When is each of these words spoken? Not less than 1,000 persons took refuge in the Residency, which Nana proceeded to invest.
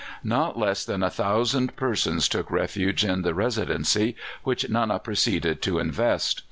Not 0.23 0.57
less 0.57 0.83
than 0.83 1.01
1,000 1.01 1.75
persons 1.75 2.27
took 2.27 2.49
refuge 2.49 3.05
in 3.05 3.21
the 3.21 3.35
Residency, 3.35 4.15
which 4.41 4.67
Nana 4.67 4.97
proceeded 4.97 5.61
to 5.61 5.77
invest. 5.77 6.39